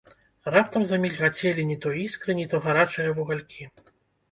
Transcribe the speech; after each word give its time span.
Раптам 0.53 0.85
замільгацелі 0.91 1.67
ні 1.73 1.77
то 1.85 1.93
іскры, 2.05 2.39
ні 2.41 2.49
то 2.55 2.65
гарачыя 2.67 3.15
вугалькі. 3.21 3.71